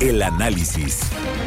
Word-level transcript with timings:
El 0.00 0.22
análisis. 0.22 1.00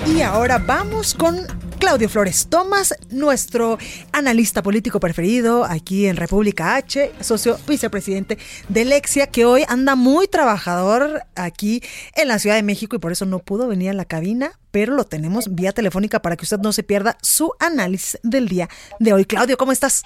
Y 0.06 0.22
ahora 0.22 0.60
vamos 0.60 1.16
con 1.16 1.48
Claudio 1.80 2.08
Flores 2.08 2.48
Tomás, 2.50 2.94
nuestro 3.10 3.80
analista 4.12 4.62
político 4.62 5.00
preferido 5.00 5.66
aquí 5.66 6.06
en 6.06 6.18
República 6.18 6.76
H, 6.76 7.12
socio 7.20 7.58
vicepresidente 7.68 8.38
de 8.70 8.86
Lexia, 8.86 9.26
que 9.26 9.46
hoy 9.46 9.64
anda 9.68 9.96
muy 9.96 10.28
trabajador 10.28 11.24
aquí 11.34 11.82
en 12.16 12.28
la 12.28 12.38
Ciudad 12.38 12.56
de 12.56 12.64
México 12.64 12.96
y 12.96 13.00
por 13.00 13.12
eso 13.12 13.26
no 13.26 13.40
pudo 13.40 13.68
venir 13.68 13.90
a 13.90 13.94
la 13.94 14.06
cabina, 14.06 14.52
pero 14.70 14.94
lo 14.94 15.06
tenemos 15.06 15.56
vía 15.56 15.72
telefónica 15.72 16.22
para 16.22 16.38
que 16.38 16.46
usted 16.46 16.60
no 16.60 16.74
se 16.74 16.84
pierda 16.84 17.18
su 17.24 17.54
análisis 17.60 18.20
del 18.22 18.48
día 18.48 18.70
de 19.00 19.14
hoy. 19.14 19.26
Claudio, 19.26 19.58
¿cómo 19.58 19.72
estás? 19.72 20.04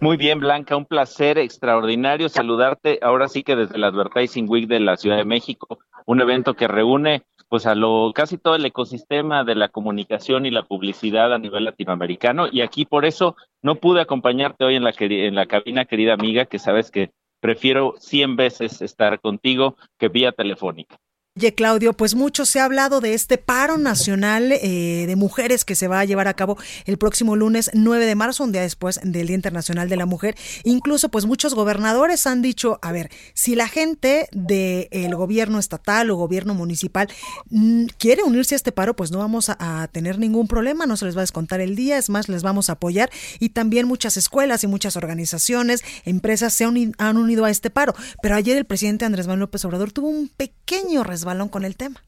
Muy 0.00 0.16
bien, 0.16 0.40
Blanca, 0.40 0.76
un 0.76 0.86
placer 0.86 1.38
extraordinario 1.38 2.28
saludarte 2.28 2.98
ahora 3.02 3.28
sí 3.28 3.42
que 3.42 3.56
desde 3.56 3.76
el 3.76 3.84
Advertising 3.84 4.48
Week 4.48 4.66
de 4.66 4.80
la 4.80 4.96
Ciudad 4.96 5.16
de 5.16 5.24
México, 5.24 5.78
un 6.06 6.20
evento 6.20 6.54
que 6.54 6.68
reúne 6.68 7.22
pues 7.48 7.66
a 7.66 7.74
lo 7.74 8.12
casi 8.14 8.38
todo 8.38 8.54
el 8.54 8.64
ecosistema 8.64 9.42
de 9.42 9.56
la 9.56 9.68
comunicación 9.68 10.46
y 10.46 10.50
la 10.50 10.62
publicidad 10.62 11.34
a 11.34 11.38
nivel 11.38 11.64
latinoamericano 11.64 12.46
y 12.50 12.60
aquí 12.60 12.84
por 12.84 13.04
eso 13.04 13.34
no 13.60 13.74
pude 13.74 14.00
acompañarte 14.00 14.64
hoy 14.64 14.76
en 14.76 14.84
la 14.84 14.94
en 14.98 15.34
la 15.34 15.46
cabina, 15.46 15.84
querida 15.84 16.14
amiga, 16.14 16.44
que 16.44 16.60
sabes 16.60 16.92
que 16.92 17.10
prefiero 17.40 17.94
100 17.98 18.36
veces 18.36 18.82
estar 18.82 19.20
contigo 19.20 19.76
que 19.98 20.08
vía 20.08 20.30
telefónica. 20.30 20.96
Oye, 21.40 21.54
Claudio, 21.54 21.94
pues 21.94 22.14
mucho 22.14 22.44
se 22.44 22.60
ha 22.60 22.66
hablado 22.66 23.00
de 23.00 23.14
este 23.14 23.38
paro 23.38 23.78
nacional 23.78 24.52
eh, 24.52 25.06
de 25.06 25.16
mujeres 25.16 25.64
que 25.64 25.74
se 25.74 25.88
va 25.88 25.98
a 25.98 26.04
llevar 26.04 26.28
a 26.28 26.34
cabo 26.34 26.58
el 26.84 26.98
próximo 26.98 27.34
lunes 27.34 27.70
9 27.72 28.04
de 28.04 28.14
marzo, 28.14 28.44
un 28.44 28.52
día 28.52 28.60
después 28.60 29.00
del 29.02 29.28
Día 29.28 29.36
Internacional 29.36 29.88
de 29.88 29.96
la 29.96 30.04
Mujer. 30.04 30.36
Incluso, 30.64 31.08
pues 31.08 31.24
muchos 31.24 31.54
gobernadores 31.54 32.26
han 32.26 32.42
dicho, 32.42 32.78
a 32.82 32.92
ver, 32.92 33.10
si 33.32 33.54
la 33.54 33.68
gente 33.68 34.28
del 34.32 35.14
gobierno 35.14 35.58
estatal 35.58 36.10
o 36.10 36.16
gobierno 36.16 36.52
municipal 36.52 37.08
mm, 37.48 37.86
quiere 37.96 38.22
unirse 38.22 38.54
a 38.54 38.56
este 38.56 38.70
paro, 38.70 38.94
pues 38.94 39.10
no 39.10 39.16
vamos 39.16 39.48
a, 39.48 39.88
tener 39.92 40.18
ningún 40.18 40.46
problema, 40.46 40.84
no 40.84 40.98
se 40.98 41.06
les 41.06 41.16
va 41.16 41.20
a 41.20 41.22
descontar 41.22 41.62
el 41.62 41.74
día, 41.74 41.96
es 41.96 42.10
más, 42.10 42.28
les 42.28 42.42
vamos 42.42 42.68
a 42.68 42.74
apoyar. 42.74 43.08
Y 43.38 43.48
también 43.48 43.88
muchas 43.88 44.18
escuelas 44.18 44.62
y 44.62 44.66
muchas 44.66 44.94
organizaciones, 44.96 45.82
empresas 46.04 46.52
se 46.52 46.64
han, 46.64 47.16
unido 47.16 47.46
a 47.46 47.50
este 47.50 47.70
paro. 47.70 47.94
Pero 48.20 48.34
ayer 48.34 48.58
el 48.58 48.66
presidente 48.66 49.06
Andrés 49.06 49.26
Manuel 49.26 49.40
López 49.40 49.64
Obrador 49.64 49.90
tuvo 49.90 50.08
un 50.08 50.28
pequeño 50.28 51.02
balón 51.30 51.48
con 51.48 51.64
el 51.64 51.76
tema. 51.76 52.00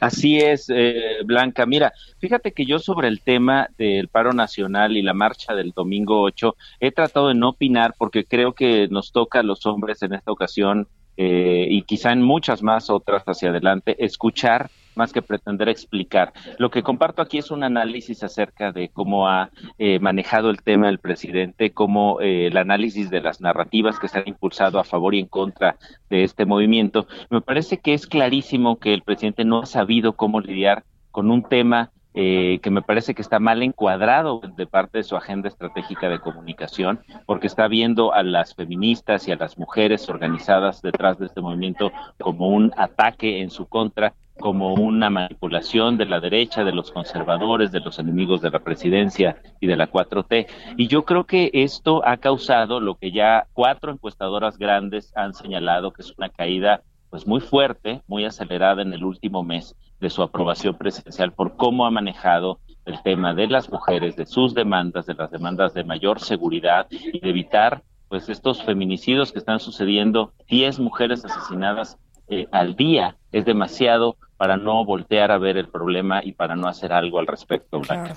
Así 0.00 0.38
es, 0.38 0.66
eh, 0.68 1.18
Blanca. 1.24 1.66
Mira, 1.66 1.92
fíjate 2.18 2.52
que 2.52 2.66
yo 2.66 2.78
sobre 2.78 3.08
el 3.08 3.20
tema 3.20 3.68
del 3.78 4.08
paro 4.08 4.32
nacional 4.32 4.96
y 4.96 5.02
la 5.02 5.14
marcha 5.14 5.54
del 5.54 5.72
domingo 5.72 6.22
8 6.22 6.56
he 6.80 6.92
tratado 6.92 7.28
de 7.28 7.34
no 7.34 7.50
opinar 7.50 7.94
porque 7.98 8.24
creo 8.24 8.52
que 8.52 8.88
nos 8.88 9.12
toca 9.12 9.40
a 9.40 9.42
los 9.42 9.66
hombres 9.66 10.02
en 10.02 10.14
esta 10.14 10.30
ocasión 10.30 10.86
eh, 11.16 11.66
y 11.68 11.82
quizá 11.82 12.12
en 12.12 12.22
muchas 12.22 12.62
más 12.62 12.90
otras 12.90 13.22
hacia 13.24 13.50
adelante 13.50 13.96
escuchar 14.04 14.70
más 14.96 15.12
que 15.12 15.22
pretender 15.22 15.68
explicar. 15.68 16.32
Lo 16.58 16.70
que 16.70 16.82
comparto 16.82 17.22
aquí 17.22 17.38
es 17.38 17.50
un 17.50 17.64
análisis 17.64 18.22
acerca 18.22 18.72
de 18.72 18.88
cómo 18.88 19.28
ha 19.28 19.50
eh, 19.78 19.98
manejado 19.98 20.50
el 20.50 20.62
tema 20.62 20.88
el 20.88 20.98
presidente, 20.98 21.72
cómo 21.72 22.20
eh, 22.20 22.46
el 22.46 22.56
análisis 22.56 23.10
de 23.10 23.20
las 23.20 23.40
narrativas 23.40 23.98
que 23.98 24.08
se 24.08 24.18
han 24.18 24.28
impulsado 24.28 24.78
a 24.78 24.84
favor 24.84 25.14
y 25.14 25.20
en 25.20 25.26
contra 25.26 25.76
de 26.10 26.24
este 26.24 26.44
movimiento. 26.44 27.06
Me 27.30 27.40
parece 27.40 27.78
que 27.78 27.94
es 27.94 28.06
clarísimo 28.06 28.78
que 28.78 28.94
el 28.94 29.02
presidente 29.02 29.44
no 29.44 29.60
ha 29.60 29.66
sabido 29.66 30.14
cómo 30.14 30.40
lidiar 30.40 30.84
con 31.10 31.30
un 31.30 31.42
tema 31.42 31.90
eh, 32.16 32.60
que 32.62 32.70
me 32.70 32.80
parece 32.80 33.12
que 33.12 33.22
está 33.22 33.40
mal 33.40 33.60
encuadrado 33.64 34.40
de 34.56 34.66
parte 34.68 34.98
de 34.98 35.04
su 35.04 35.16
agenda 35.16 35.48
estratégica 35.48 36.08
de 36.08 36.20
comunicación, 36.20 37.00
porque 37.26 37.48
está 37.48 37.66
viendo 37.66 38.14
a 38.14 38.22
las 38.22 38.54
feministas 38.54 39.26
y 39.26 39.32
a 39.32 39.36
las 39.36 39.58
mujeres 39.58 40.08
organizadas 40.08 40.80
detrás 40.80 41.18
de 41.18 41.26
este 41.26 41.40
movimiento 41.40 41.90
como 42.20 42.50
un 42.50 42.72
ataque 42.76 43.42
en 43.42 43.50
su 43.50 43.66
contra 43.66 44.14
como 44.38 44.74
una 44.74 45.10
manipulación 45.10 45.96
de 45.96 46.06
la 46.06 46.20
derecha, 46.20 46.64
de 46.64 46.72
los 46.72 46.90
conservadores, 46.90 47.72
de 47.72 47.80
los 47.80 47.98
enemigos 47.98 48.40
de 48.40 48.50
la 48.50 48.58
presidencia 48.58 49.40
y 49.60 49.66
de 49.66 49.76
la 49.76 49.90
4T. 49.90 50.46
Y 50.76 50.88
yo 50.88 51.04
creo 51.04 51.24
que 51.24 51.50
esto 51.52 52.06
ha 52.06 52.16
causado 52.16 52.80
lo 52.80 52.96
que 52.96 53.12
ya 53.12 53.46
cuatro 53.52 53.92
encuestadoras 53.92 54.58
grandes 54.58 55.12
han 55.16 55.34
señalado, 55.34 55.92
que 55.92 56.02
es 56.02 56.14
una 56.16 56.28
caída 56.28 56.82
pues 57.10 57.26
muy 57.26 57.40
fuerte, 57.40 58.02
muy 58.08 58.24
acelerada 58.24 58.82
en 58.82 58.92
el 58.92 59.04
último 59.04 59.44
mes 59.44 59.76
de 60.00 60.10
su 60.10 60.22
aprobación 60.22 60.76
presidencial 60.76 61.32
por 61.32 61.56
cómo 61.56 61.86
ha 61.86 61.90
manejado 61.90 62.58
el 62.84 63.00
tema 63.02 63.34
de 63.34 63.46
las 63.46 63.70
mujeres, 63.70 64.16
de 64.16 64.26
sus 64.26 64.52
demandas, 64.52 65.06
de 65.06 65.14
las 65.14 65.30
demandas 65.30 65.74
de 65.74 65.84
mayor 65.84 66.20
seguridad 66.20 66.86
y 66.90 67.20
de 67.20 67.30
evitar 67.30 67.82
pues 68.08 68.28
estos 68.28 68.62
feminicidios 68.62 69.32
que 69.32 69.38
están 69.38 69.60
sucediendo, 69.60 70.32
10 70.48 70.80
mujeres 70.80 71.24
asesinadas 71.24 71.98
eh, 72.28 72.46
al 72.52 72.76
día 72.76 73.16
es 73.32 73.44
demasiado 73.44 74.16
para 74.36 74.56
no 74.56 74.84
voltear 74.84 75.30
a 75.30 75.38
ver 75.38 75.56
el 75.56 75.68
problema 75.68 76.22
y 76.24 76.32
para 76.32 76.56
no 76.56 76.68
hacer 76.68 76.92
algo 76.92 77.18
al 77.18 77.26
respecto. 77.26 77.80
Claro. 77.80 78.14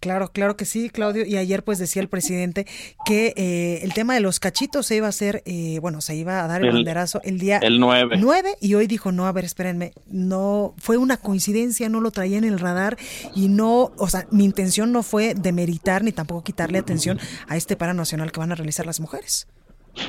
Claro, 0.00 0.32
claro 0.32 0.56
que 0.56 0.64
sí, 0.64 0.90
Claudio. 0.90 1.24
Y 1.24 1.36
ayer 1.36 1.62
pues 1.62 1.78
decía 1.78 2.02
el 2.02 2.08
presidente 2.08 2.66
que 3.04 3.32
eh, 3.36 3.80
el 3.84 3.94
tema 3.94 4.14
de 4.14 4.20
los 4.20 4.40
cachitos 4.40 4.86
se 4.86 4.96
iba 4.96 5.06
a 5.06 5.10
hacer, 5.10 5.42
eh, 5.46 5.78
bueno, 5.80 6.00
se 6.00 6.16
iba 6.16 6.42
a 6.42 6.48
dar 6.48 6.64
el, 6.64 6.72
banderazo 6.72 7.20
el 7.22 7.38
día 7.38 7.58
el 7.58 7.78
9. 7.78 8.16
9 8.18 8.56
y 8.60 8.74
hoy 8.74 8.88
dijo, 8.88 9.12
no, 9.12 9.26
a 9.26 9.32
ver, 9.32 9.44
espérenme, 9.44 9.92
no, 10.08 10.74
fue 10.78 10.96
una 10.96 11.18
coincidencia, 11.18 11.88
no 11.88 12.00
lo 12.00 12.10
traía 12.10 12.36
en 12.36 12.44
el 12.44 12.58
radar 12.58 12.96
y 13.36 13.46
no, 13.48 13.92
o 13.96 14.08
sea, 14.08 14.26
mi 14.32 14.44
intención 14.44 14.90
no 14.90 15.04
fue 15.04 15.34
demeritar 15.34 16.02
ni 16.02 16.10
tampoco 16.10 16.42
quitarle 16.42 16.78
atención 16.78 17.20
a 17.46 17.56
este 17.56 17.76
para 17.76 17.94
nacional 17.94 18.32
que 18.32 18.40
van 18.40 18.50
a 18.50 18.56
realizar 18.56 18.86
las 18.86 18.98
mujeres. 18.98 19.46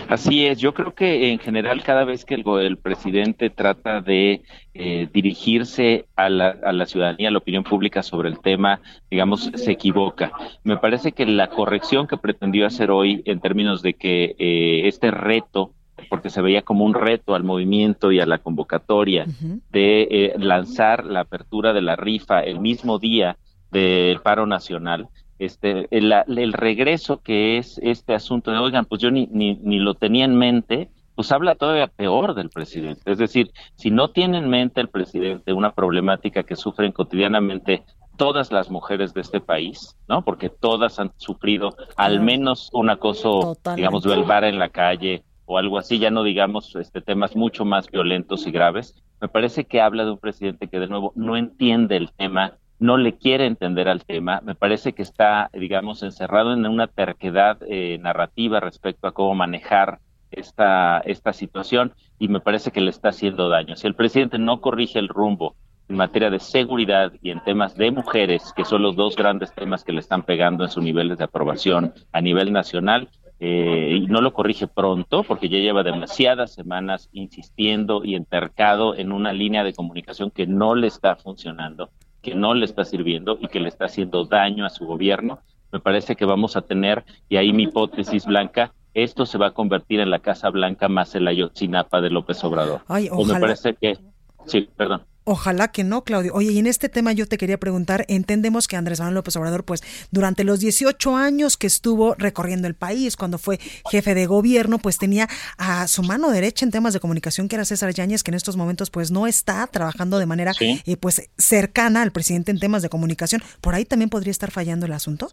Así 0.07 0.45
es, 0.45 0.59
yo 0.59 0.73
creo 0.73 0.93
que 0.93 1.31
en 1.31 1.39
general 1.39 1.83
cada 1.83 2.05
vez 2.05 2.25
que 2.25 2.35
el, 2.35 2.77
presidente 2.77 3.49
trata 3.49 4.01
de 4.01 4.41
eh, 4.73 5.07
dirigirse 5.13 6.05
a 6.15 6.29
la, 6.29 6.55
a 6.63 6.71
la, 6.71 6.85
ciudadanía, 6.85 7.27
a 7.27 7.31
la 7.31 7.39
opinión 7.39 7.63
pública 7.63 8.03
sobre 8.03 8.29
el 8.29 8.39
tema, 8.39 8.79
digamos, 9.11 9.51
se 9.55 9.71
equivoca. 9.71 10.31
Me 10.63 10.77
parece 10.77 11.11
que 11.11 11.25
la 11.25 11.49
corrección 11.49 12.07
que 12.07 12.17
pretendió 12.17 12.65
hacer 12.65 12.91
hoy 12.91 13.23
en 13.25 13.39
términos 13.39 13.81
de 13.81 13.93
que 13.93 14.35
eh, 14.37 14.87
este 14.87 15.11
reto 15.11 15.73
porque 16.09 16.29
se 16.29 16.41
veía 16.41 16.63
como 16.63 16.85
un 16.85 16.93
reto 16.93 17.35
al 17.35 17.43
movimiento 17.43 18.11
y 18.11 18.19
a 18.19 18.25
la 18.25 18.39
convocatoria 18.39 19.25
de 19.71 20.07
eh, 20.09 20.33
lanzar 20.37 21.05
la 21.05 21.21
apertura 21.21 21.73
de 21.73 21.81
la 21.81 21.95
rifa 21.95 22.41
el 22.41 22.59
mismo 22.59 22.99
día 22.99 23.37
del 23.71 24.19
paro 24.21 24.45
nacional, 24.45 25.07
este, 25.45 25.87
el, 25.91 26.53
regreso 26.53 27.21
que 27.21 27.57
es 27.57 27.79
este 27.83 28.13
asunto 28.13 28.51
de, 28.51 28.57
oigan, 28.57 28.85
pues 28.85 29.01
yo 29.01 29.11
ni, 29.11 29.27
ni, 29.31 29.55
ni 29.55 29.79
lo 29.79 29.95
tenía 29.95 30.25
en 30.25 30.35
mente, 30.35 30.89
pues 31.15 31.31
habla 31.31 31.55
todavía 31.55 31.87
peor 31.87 32.33
del 32.33 32.49
presidente. 32.49 33.11
Es 33.11 33.17
decir, 33.17 33.51
si 33.75 33.91
no 33.91 34.11
tiene 34.11 34.37
en 34.37 34.49
mente 34.49 34.81
el 34.81 34.89
presidente 34.89 35.53
una 35.53 35.73
problemática 35.73 36.43
que 36.43 36.55
sufren 36.55 36.91
cotidianamente 36.91 37.83
todas 38.17 38.51
las 38.51 38.69
mujeres 38.69 39.13
de 39.13 39.21
este 39.21 39.39
país, 39.39 39.97
¿no? 40.07 40.23
Porque 40.23 40.49
todas 40.49 40.99
han 40.99 41.11
sufrido 41.17 41.75
al 41.95 42.19
menos 42.21 42.69
un 42.73 42.89
acoso, 42.89 43.57
digamos, 43.75 44.05
verbal 44.05 44.43
en 44.45 44.59
la 44.59 44.69
calle 44.69 45.23
o 45.45 45.57
algo 45.57 45.77
así, 45.77 45.99
ya 45.99 46.09
no 46.09 46.23
digamos 46.23 46.75
este 46.75 47.01
temas 47.01 47.35
mucho 47.35 47.65
más 47.65 47.89
violentos 47.89 48.47
y 48.47 48.51
graves. 48.51 48.95
Me 49.19 49.27
parece 49.27 49.65
que 49.65 49.81
habla 49.81 50.05
de 50.05 50.11
un 50.11 50.17
presidente 50.17 50.67
que 50.67 50.79
de 50.79 50.87
nuevo 50.87 51.11
no 51.15 51.37
entiende 51.37 51.97
el 51.97 52.11
tema, 52.11 52.57
no 52.79 52.97
le 52.97 53.17
quiere 53.17 53.45
entender 53.45 53.87
al 53.87 54.03
tema. 54.05 54.41
Me 54.43 54.55
parece 54.55 54.93
que 54.93 55.01
está, 55.01 55.49
digamos, 55.53 56.03
encerrado 56.03 56.53
en 56.53 56.65
una 56.65 56.87
terquedad 56.87 57.57
eh, 57.67 57.97
narrativa 58.01 58.59
respecto 58.59 59.07
a 59.07 59.13
cómo 59.13 59.35
manejar 59.35 59.99
esta, 60.31 60.99
esta 60.99 61.33
situación 61.33 61.93
y 62.19 62.27
me 62.27 62.39
parece 62.39 62.71
que 62.71 62.81
le 62.81 62.89
está 62.89 63.09
haciendo 63.09 63.49
daño. 63.49 63.75
Si 63.75 63.87
el 63.87 63.95
presidente 63.95 64.37
no 64.39 64.61
corrige 64.61 64.99
el 64.99 65.07
rumbo 65.07 65.55
en 65.89 65.97
materia 65.97 66.29
de 66.29 66.39
seguridad 66.39 67.11
y 67.21 67.29
en 67.29 67.43
temas 67.43 67.75
de 67.75 67.91
mujeres, 67.91 68.53
que 68.55 68.65
son 68.65 68.81
los 68.81 68.95
dos 68.95 69.15
grandes 69.15 69.53
temas 69.53 69.83
que 69.83 69.91
le 69.91 69.99
están 69.99 70.23
pegando 70.23 70.63
en 70.63 70.69
sus 70.69 70.83
niveles 70.83 71.17
de 71.17 71.25
aprobación 71.25 71.93
a 72.11 72.21
nivel 72.21 72.51
nacional, 72.51 73.09
eh, 73.39 73.99
y 74.01 74.07
no 74.07 74.21
lo 74.21 74.31
corrige 74.33 74.67
pronto, 74.67 75.23
porque 75.23 75.49
ya 75.49 75.57
lleva 75.57 75.83
demasiadas 75.83 76.53
semanas 76.53 77.09
insistiendo 77.11 78.05
y 78.05 78.15
entercado 78.15 78.95
en 78.95 79.11
una 79.11 79.33
línea 79.33 79.65
de 79.65 79.73
comunicación 79.73 80.31
que 80.31 80.47
no 80.47 80.75
le 80.75 80.87
está 80.87 81.17
funcionando 81.17 81.89
que 82.23 82.33
no 82.33 82.55
le 82.55 82.65
está 82.65 82.85
sirviendo 82.85 83.37
y 83.39 83.47
que 83.47 83.59
le 83.59 83.67
está 83.67 83.85
haciendo 83.85 84.25
daño 84.25 84.65
a 84.65 84.69
su 84.69 84.85
gobierno, 84.85 85.39
me 85.71 85.79
parece 85.79 86.15
que 86.15 86.25
vamos 86.25 86.55
a 86.55 86.61
tener, 86.61 87.03
y 87.29 87.35
ahí 87.35 87.51
mi 87.51 87.63
hipótesis 87.63 88.25
blanca, 88.25 88.73
esto 88.93 89.25
se 89.25 89.37
va 89.37 89.47
a 89.47 89.51
convertir 89.51 89.99
en 89.99 90.09
la 90.09 90.19
Casa 90.19 90.49
Blanca 90.49 90.87
más 90.87 91.15
el 91.15 91.27
Ayotzinapa 91.27 91.99
de 91.99 92.11
López 92.11 92.43
Obrador. 92.43 92.81
Ay, 92.87 93.09
O 93.11 93.25
me 93.25 93.39
parece 93.39 93.73
que, 93.73 93.97
sí, 94.45 94.69
perdón. 94.75 95.03
Ojalá 95.25 95.69
que 95.69 95.83
no, 95.83 96.03
Claudio. 96.03 96.33
Oye, 96.33 96.51
y 96.51 96.59
en 96.59 96.67
este 96.67 96.89
tema 96.89 97.13
yo 97.13 97.27
te 97.27 97.37
quería 97.37 97.57
preguntar, 97.57 98.05
entendemos 98.09 98.67
que 98.67 98.75
Andrés 98.75 98.99
Manuel 98.99 99.15
López 99.15 99.35
Obrador, 99.37 99.63
pues 99.63 99.81
durante 100.11 100.43
los 100.43 100.59
18 100.59 101.15
años 101.15 101.55
que 101.57 101.67
estuvo 101.67 102.13
recorriendo 102.15 102.67
el 102.67 102.73
país, 102.75 103.15
cuando 103.15 103.37
fue 103.37 103.59
jefe 103.89 104.15
de 104.15 104.25
gobierno, 104.25 104.79
pues 104.79 104.97
tenía 104.97 105.29
a 105.57 105.87
su 105.87 106.03
mano 106.03 106.29
derecha 106.29 106.65
en 106.65 106.71
temas 106.71 106.93
de 106.93 106.99
comunicación, 106.99 107.47
que 107.47 107.55
era 107.55 107.65
César 107.65 107.93
Yáñez, 107.93 108.21
que 108.23 108.31
en 108.31 108.35
estos 108.35 108.57
momentos 108.57 108.89
pues 108.89 109.11
no 109.11 109.27
está 109.27 109.65
trabajando 109.67 110.19
de 110.19 110.25
manera 110.25 110.53
Sí. 110.53 110.81
eh, 110.85 110.97
pues 110.97 111.29
cercana 111.37 112.01
al 112.01 112.11
presidente 112.11 112.51
en 112.51 112.59
temas 112.59 112.81
de 112.81 112.89
comunicación. 112.89 113.41
¿Por 113.61 113.75
ahí 113.75 113.85
también 113.85 114.09
podría 114.09 114.31
estar 114.31 114.51
fallando 114.51 114.85
el 114.85 114.91
asunto? 114.93 115.31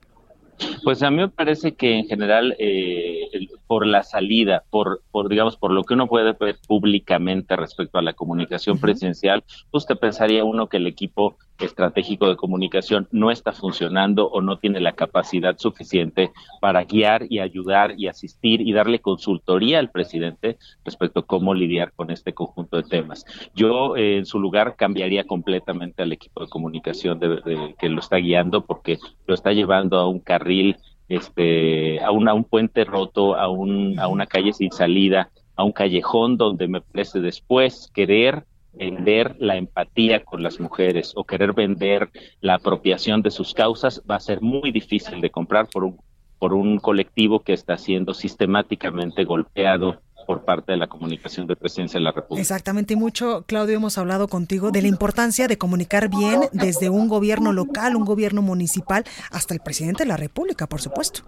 Pues 0.85 1.03
a 1.03 1.11
mí 1.11 1.17
me 1.19 1.29
parece 1.29 1.75
que 1.75 1.99
en 1.99 2.06
general, 2.06 2.55
eh, 2.59 3.29
por 3.67 3.87
la 3.87 4.03
salida, 4.03 4.65
por, 4.71 5.03
por 5.11 5.29
digamos, 5.29 5.56
por 5.56 5.73
lo 5.73 5.85
que 5.85 5.94
uno 5.94 6.06
puede 6.06 6.32
ver 6.38 6.56
públicamente 6.67 7.56
respecto 7.56 7.99
a 7.99 8.03
la 8.03 8.12
comunicación 8.15 8.79
presidencial, 8.79 9.44
pues 9.71 9.87
te 9.87 9.97
pensaría 9.97 10.44
uno 10.44 10.69
que 10.69 10.79
el 10.79 10.87
equipo 10.87 11.37
estratégico 11.59 12.27
de 12.27 12.37
comunicación 12.37 13.06
no 13.11 13.31
está 13.31 13.53
funcionando 13.53 14.29
o 14.31 14.41
no 14.41 14.59
tiene 14.59 14.81
la 14.81 14.93
capacidad 14.93 15.59
suficiente 15.59 16.31
para 16.59 16.85
guiar 16.85 17.27
y 17.29 17.41
ayudar 17.41 17.94
y 17.99 18.06
asistir 18.09 18.62
y 18.62 18.73
darle 18.73 19.00
consultoría 19.00 19.79
al 19.79 19.91
presidente 19.91 20.56
respecto 20.87 21.21
a 21.21 21.27
cómo 21.27 21.53
lidiar 21.53 21.93
con 21.93 22.11
este 22.11 22.32
conjunto 22.32 22.79
de 22.79 22.85
temas. 22.85 23.27
Yo 23.55 23.94
eh, 23.97 24.17
en 24.17 24.25
su 24.25 24.41
lugar 24.41 24.75
cambiaría 24.77 25.25
completamente 25.25 26.03
al 26.03 26.12
equipo 26.12 26.41
de 26.43 26.49
comunicación 26.49 27.19
de- 27.19 27.29
de- 27.44 27.75
que 27.79 27.91
lo 27.91 28.00
está 28.00 28.17
guiando 28.17 28.65
porque 28.65 28.99
lo 29.27 29.35
está 29.35 29.53
llevando 29.53 29.99
a 29.99 30.09
un 30.09 30.21
carril, 30.21 30.69
este, 31.10 32.00
a, 32.00 32.10
un- 32.10 32.28
a 32.28 32.34
un 32.34 32.44
puente 32.44 32.84
roto, 32.84 33.34
a, 33.36 33.48
un, 33.50 33.98
a 33.98 34.08
una 34.08 34.26
calle 34.26 34.52
sin 34.54 34.70
salida, 34.72 35.30
a 35.56 35.64
un 35.64 35.72
callejón 35.72 36.38
donde 36.38 36.68
me 36.68 36.80
parece 36.80 37.20
después 37.20 37.90
querer 37.92 38.44
vender 38.72 39.34
la 39.40 39.56
empatía 39.56 40.24
con 40.24 40.42
las 40.42 40.60
mujeres 40.60 41.12
o 41.16 41.24
querer 41.24 41.52
vender 41.52 42.08
la 42.40 42.54
apropiación 42.54 43.20
de 43.20 43.32
sus 43.32 43.52
causas 43.52 44.02
va 44.08 44.14
a 44.14 44.20
ser 44.20 44.40
muy 44.40 44.70
difícil 44.70 45.20
de 45.20 45.30
comprar 45.30 45.66
por 45.68 45.84
un 45.84 45.98
por 46.38 46.54
un 46.54 46.78
colectivo 46.78 47.40
que 47.40 47.52
está 47.52 47.76
siendo 47.76 48.14
sistemáticamente 48.14 49.24
golpeado 49.24 50.00
por 50.31 50.44
parte 50.44 50.71
de 50.71 50.79
la 50.79 50.87
comunicación 50.87 51.49
de 51.49 51.56
presidencia 51.56 51.99
de 51.99 52.05
la 52.05 52.12
República. 52.12 52.41
Exactamente, 52.41 52.94
y 52.94 52.97
mucho, 52.97 53.43
Claudio, 53.49 53.75
hemos 53.75 53.99
hablado 53.99 54.29
contigo 54.29 54.71
de 54.71 54.81
la 54.81 54.87
importancia 54.87 55.49
de 55.49 55.59
comunicar 55.59 56.09
bien 56.09 56.43
desde 56.53 56.88
un 56.88 57.09
gobierno 57.09 57.53
local, 57.53 57.97
un 57.97 58.05
gobierno 58.05 58.41
municipal, 58.41 59.03
hasta 59.32 59.55
el 59.55 59.61
presidente 59.61 60.05
de 60.05 60.09
la 60.09 60.17
República, 60.17 60.69
por 60.69 60.81
supuesto. 60.81 61.23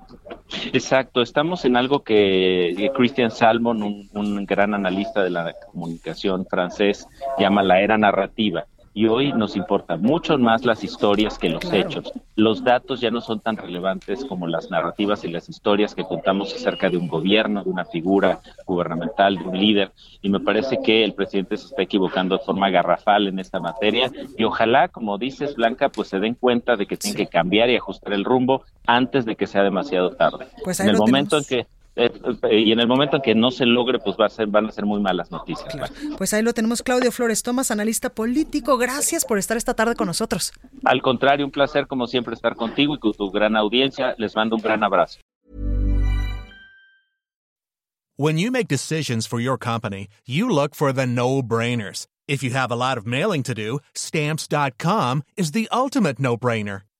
Exacto, 0.73 1.21
estamos 1.21 1.65
en 1.65 1.77
algo 1.77 2.05
que 2.05 2.75
que 2.77 2.93
Christian 2.95 3.33
Salmon, 3.33 3.83
un, 3.83 4.09
un 4.13 4.47
gran 4.47 4.73
analista 4.73 5.25
de 5.25 5.31
la 5.31 5.53
comunicación 5.73 6.47
francés, 6.47 7.09
llama 7.41 7.65
la 7.65 7.81
era 7.81 7.99
narrativa. 7.99 8.67
Y 8.94 9.06
hoy 9.06 9.33
nos 9.33 9.56
importan 9.56 10.03
mucho 10.03 10.37
más 10.37 10.65
las 10.67 10.85
historias 10.85 11.39
que 11.39 11.49
los 11.49 11.61
Claro. 11.61 11.77
hechos. 11.79 12.12
Los 12.37 12.62
datos 12.62 13.00
ya 13.00 13.11
no 13.11 13.21
son 13.23 13.41
tan 13.41 13.56
relevantes 13.56 14.25
como 14.27 14.47
las 14.47 14.71
narrativas 14.71 15.25
y 15.25 15.29
las 15.29 15.49
historias 15.49 15.94
que 15.94 16.05
contamos 16.05 16.53
acerca 16.55 16.91
de 16.91 16.99
un 16.99 17.09
gobierno, 17.09 17.65
de 17.65 17.71
una 17.71 17.85
figura 17.87 18.41
gubernamental, 18.67 19.39
de 19.39 19.44
un 19.44 19.59
líder. 19.59 19.93
Y 20.21 20.29
me 20.29 20.41
parece 20.41 20.79
que 20.83 21.05
el 21.05 21.15
presidente 21.15 21.56
se 21.56 21.67
está 21.67 21.83
equivocando 21.83 22.37
de 22.37 22.44
forma 22.44 22.69
garrafal 22.71 23.29
en 23.29 23.39
esta 23.39 23.61
materia. 23.61 24.11
Y 24.37 24.44
ojalá, 24.44 24.89
como 24.89 25.17
dices, 25.17 25.55
Blanca, 25.56 25.89
pues 25.89 26.09
se 26.09 26.19
den 26.19 26.35
cuenta 26.35 26.77
de 26.77 26.87
que 26.87 26.97
tienen 26.97 27.17
que 27.17 27.27
cambiar 27.29 27.71
y 27.71 27.77
ajustar 27.77 28.12
el 28.12 28.25
rumbo 28.25 28.62
antes 28.87 29.25
de 29.25 29.37
que 29.37 29.47
sea 29.47 29.62
demasiado 29.62 30.11
tarde. 30.11 30.49
Pues 30.65 30.81
en 30.81 30.89
el 30.89 30.97
momento 30.99 31.41
tenemos. 31.41 31.50
en 31.53 31.65
que 31.65 31.81
eh, 31.94 32.11
eh, 32.50 32.61
y 32.61 32.73
en 32.73 32.81
el 32.81 32.89
momento 32.89 33.17
en 33.17 33.23
que 33.23 33.35
no 33.35 33.50
se 33.50 33.67
logre, 33.67 33.99
pues 33.99 34.17
va 34.19 34.27
a 34.27 34.29
ser, 34.29 34.47
van 34.47 34.67
a 34.67 34.73
ser 34.73 34.87
muy 34.87 35.00
malas 35.00 35.31
noticias. 35.31 35.73
Claro. 35.75 35.93
Pues 36.17 36.33
ahí 36.33 36.43
lo 36.43 36.53
tenemos, 36.53 36.83
Claudio 36.83 37.12
Flores 37.12 37.43
Tomás, 37.43 37.71
analista 37.71 38.11
político. 38.11 38.79
Gracias 38.79 39.25
por 39.25 39.39
estar 39.39 39.56
esta 39.56 39.75
tarde 39.75 39.94
con 39.94 40.06
nosotros. 40.06 40.53
Al 40.85 41.03
contrario, 41.03 41.44
un 41.44 41.53
placer 41.53 41.87
como 41.87 42.06
siempre 42.06 42.35
estar 42.35 42.56
contigo 42.56 42.94
y 42.94 42.99
con 42.99 43.12
tu 43.12 43.31
gran 43.31 43.56
audiencia. 43.56 44.15
Les 44.19 44.35
mando 44.35 44.56
un 44.56 44.62
gran 44.62 44.83
abrazo. 44.83 45.19
When 48.17 48.37
you 48.39 48.50
make 48.50 48.69
decisions 48.69 49.27
for 49.27 49.41
your 49.41 49.59
company, 49.59 50.06
you 50.27 50.49
look 50.49 50.75
for 50.75 50.93
the 50.93 51.06
no 51.06 51.43
brainers. 51.43 52.06
If 52.29 52.43
you 52.43 52.50
have 52.50 52.71
a 52.71 52.77
lot 52.77 52.99
of 52.99 53.06
mailing 53.06 53.43
to 53.44 53.55
do, 53.55 53.81
stamps.com 53.94 55.23
is 55.37 55.53
the 55.53 55.69
ultimate 55.73 56.21
no 56.21 56.37
brainer. 56.37 56.83